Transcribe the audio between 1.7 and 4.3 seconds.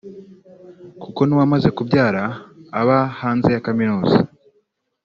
kubyara aba hanze ya kaminuza